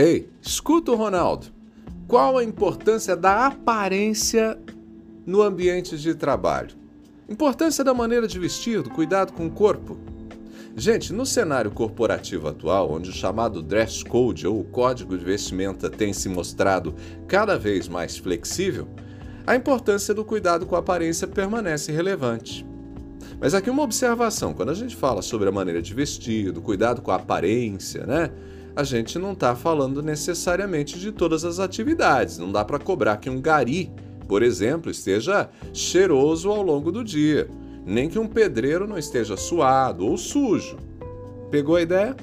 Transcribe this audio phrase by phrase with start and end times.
[0.00, 1.48] Ei, escuta o Ronaldo.
[2.06, 4.56] Qual a importância da aparência
[5.26, 6.76] no ambiente de trabalho?
[7.28, 9.98] Importância da maneira de vestir, do cuidado com o corpo.
[10.76, 16.12] Gente, no cenário corporativo atual, onde o chamado dress code ou código de vestimenta tem
[16.12, 16.94] se mostrado
[17.26, 18.86] cada vez mais flexível,
[19.44, 22.64] a importância do cuidado com a aparência permanece relevante.
[23.40, 27.02] Mas aqui uma observação: quando a gente fala sobre a maneira de vestir, do cuidado
[27.02, 28.30] com a aparência, né?
[28.78, 32.38] A gente não está falando necessariamente de todas as atividades.
[32.38, 33.90] Não dá para cobrar que um gari,
[34.28, 37.50] por exemplo, esteja cheiroso ao longo do dia,
[37.84, 40.76] nem que um pedreiro não esteja suado ou sujo.
[41.50, 42.14] Pegou a ideia?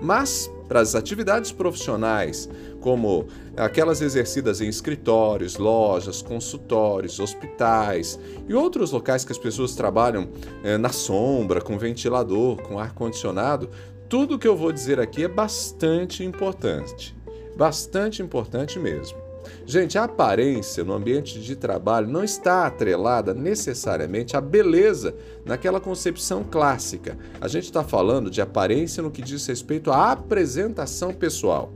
[0.00, 2.48] Mas para as atividades profissionais,
[2.80, 3.26] como
[3.56, 10.28] aquelas exercidas em escritórios, lojas, consultórios, hospitais e outros locais que as pessoas trabalham
[10.62, 13.68] é, na sombra, com ventilador, com ar-condicionado,
[14.12, 17.16] tudo que eu vou dizer aqui é bastante importante.
[17.56, 19.16] Bastante importante mesmo.
[19.64, 25.14] Gente, a aparência no ambiente de trabalho não está atrelada necessariamente à beleza
[25.46, 27.16] naquela concepção clássica.
[27.40, 31.72] A gente está falando de aparência no que diz respeito à apresentação pessoal.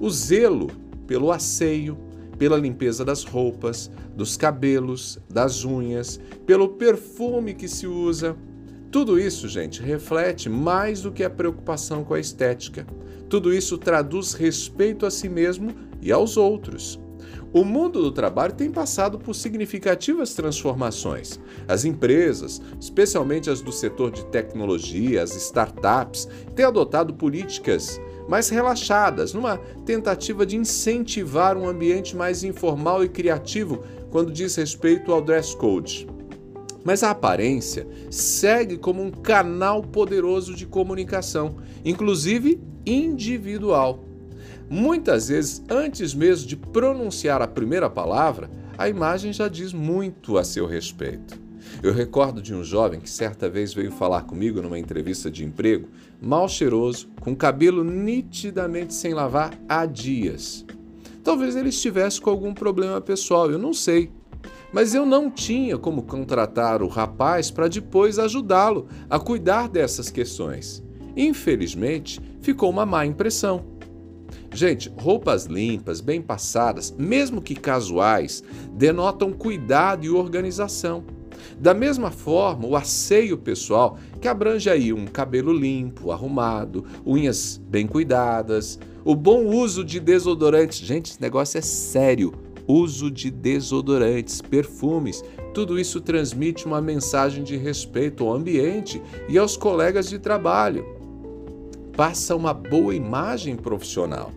[0.00, 0.68] O zelo
[1.06, 1.98] pelo asseio,
[2.38, 8.34] pela limpeza das roupas, dos cabelos, das unhas, pelo perfume que se usa,
[8.94, 12.86] tudo isso, gente, reflete mais do que a preocupação com a estética.
[13.28, 17.00] Tudo isso traduz respeito a si mesmo e aos outros.
[17.52, 21.40] O mundo do trabalho tem passado por significativas transformações.
[21.66, 29.34] As empresas, especialmente as do setor de tecnologia, as startups, têm adotado políticas mais relaxadas,
[29.34, 35.56] numa tentativa de incentivar um ambiente mais informal e criativo quando diz respeito ao dress
[35.56, 36.13] code.
[36.84, 44.04] Mas a aparência segue como um canal poderoso de comunicação, inclusive individual.
[44.68, 50.44] Muitas vezes, antes mesmo de pronunciar a primeira palavra, a imagem já diz muito a
[50.44, 51.42] seu respeito.
[51.82, 55.88] Eu recordo de um jovem que certa vez veio falar comigo numa entrevista de emprego,
[56.20, 60.64] mal cheiroso, com cabelo nitidamente sem lavar há dias.
[61.22, 64.10] Talvez ele estivesse com algum problema pessoal, eu não sei.
[64.74, 70.82] Mas eu não tinha como contratar o rapaz para depois ajudá-lo a cuidar dessas questões.
[71.16, 73.64] Infelizmente, ficou uma má impressão.
[74.52, 78.42] Gente, roupas limpas, bem passadas, mesmo que casuais,
[78.72, 81.04] denotam cuidado e organização.
[81.56, 87.86] Da mesma forma, o asseio pessoal, que abrange aí um cabelo limpo, arrumado, unhas bem
[87.86, 90.84] cuidadas, o bom uso de desodorantes.
[90.84, 92.34] Gente, esse negócio é sério
[92.66, 99.56] uso de desodorantes, perfumes, tudo isso transmite uma mensagem de respeito ao ambiente e aos
[99.56, 100.84] colegas de trabalho.
[101.96, 104.32] Passa uma boa imagem profissional.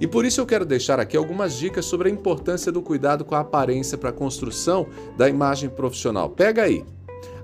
[0.00, 3.34] E por isso eu quero deixar aqui algumas dicas sobre a importância do cuidado com
[3.34, 6.30] a aparência para a construção da imagem profissional.
[6.30, 6.84] Pega aí.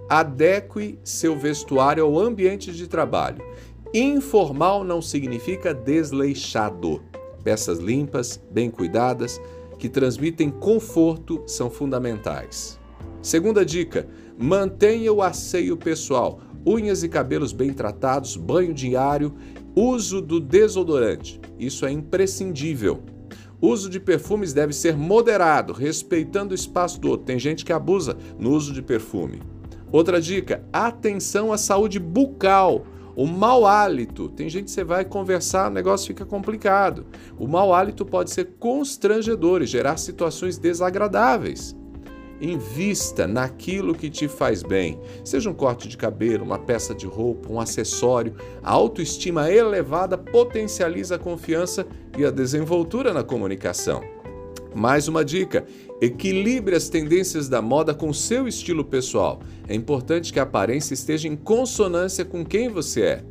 [0.09, 3.45] Adeque seu vestuário ao ambiente de trabalho.
[3.93, 7.03] Informal não significa desleixado.
[7.45, 9.41] Peças limpas, bem cuidadas,
[9.79, 12.79] que transmitem conforto são fundamentais.
[13.23, 19.35] Segunda dica: mantenha o asseio pessoal, unhas e cabelos bem tratados, banho diário,
[19.75, 21.41] uso do desodorante.
[21.59, 23.03] Isso é imprescindível.
[23.61, 27.27] Uso de perfumes deve ser moderado, respeitando o espaço do outro.
[27.27, 29.41] Tem gente que abusa no uso de perfume.
[29.91, 32.87] Outra dica: atenção à saúde bucal.
[33.17, 37.07] O mau hálito, tem gente que você vai conversar, o negócio fica complicado.
[37.39, 41.75] O mau hálito pode ser constrangedor e gerar situações desagradáveis.
[42.39, 47.51] Invista naquilo que te faz bem, seja um corte de cabelo, uma peça de roupa,
[47.51, 48.35] um acessório.
[48.63, 51.87] A autoestima elevada potencializa a confiança
[52.19, 54.16] e a desenvoltura na comunicação.
[54.77, 55.65] Mais uma dica:
[56.03, 59.41] equilibre as tendências da moda com seu estilo pessoal.
[59.67, 63.25] É importante que a aparência esteja em consonância com quem você é.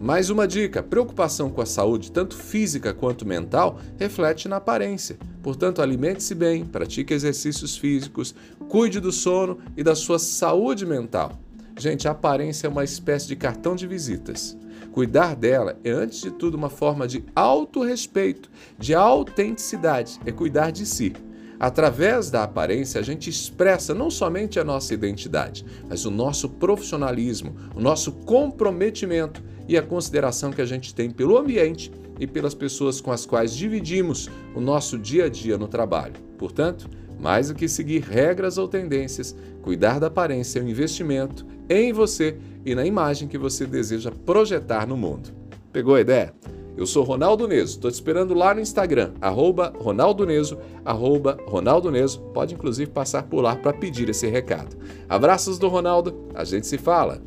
[0.00, 5.18] Mais uma dica: preocupação com a saúde, tanto física quanto mental, reflete na aparência.
[5.42, 8.34] Portanto, alimente-se bem, pratique exercícios físicos,
[8.66, 11.38] cuide do sono e da sua saúde mental.
[11.82, 14.56] Gente, a aparência é uma espécie de cartão de visitas.
[14.92, 18.48] Cuidar dela é, antes de tudo, uma forma de autorrespeito,
[18.78, 21.12] de autenticidade, é cuidar de si.
[21.62, 27.54] Através da aparência, a gente expressa não somente a nossa identidade, mas o nosso profissionalismo,
[27.72, 33.00] o nosso comprometimento e a consideração que a gente tem pelo ambiente e pelas pessoas
[33.00, 36.14] com as quais dividimos o nosso dia a dia no trabalho.
[36.36, 39.32] Portanto, mais do que seguir regras ou tendências,
[39.62, 44.84] cuidar da aparência é um investimento em você e na imagem que você deseja projetar
[44.84, 45.30] no mundo.
[45.72, 46.34] Pegou a ideia?
[46.76, 51.90] Eu sou Ronaldo Neso, estou te esperando lá no Instagram, arroba Ronaldo Neso, arroba Ronaldo
[51.90, 52.20] Neso.
[52.32, 54.76] Pode inclusive passar por lá para pedir esse recado.
[55.08, 57.20] Abraços do Ronaldo, a gente se fala.